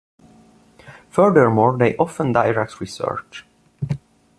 Furthermore 1.11 1.77
they 1.77 1.95
often 1.97 2.31
direct 2.31 2.79
research. 2.81 3.45